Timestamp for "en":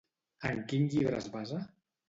0.51-0.63